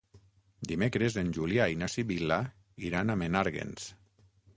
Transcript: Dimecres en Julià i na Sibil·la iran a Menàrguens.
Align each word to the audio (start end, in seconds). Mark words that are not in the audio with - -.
Dimecres 0.69 1.17
en 1.21 1.27
Julià 1.37 1.67
i 1.73 1.77
na 1.81 1.89
Sibil·la 1.95 2.39
iran 2.87 3.15
a 3.15 3.17
Menàrguens. 3.23 3.87